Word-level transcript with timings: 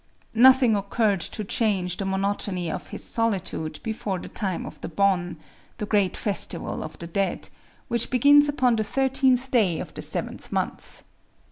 Nothing 0.33 0.75
occurred 0.75 1.21
to 1.21 1.43
change 1.43 1.97
the 1.97 2.05
monotony 2.07 2.71
of 2.71 2.87
his 2.87 3.03
solitude 3.03 3.79
before 3.83 4.17
the 4.17 4.29
time 4.29 4.65
of 4.65 4.81
the 4.81 4.87
Bon,—the 4.89 5.85
great 5.85 6.17
Festival 6.17 6.81
of 6.81 6.97
the 6.97 7.05
Dead,—which 7.05 8.09
begins 8.09 8.49
upon 8.49 8.77
the 8.77 8.83
thirteenth 8.83 9.51
day 9.51 9.77
of 9.79 9.93
the 9.93 10.01
seventh 10.01 10.51
month. 10.51 11.03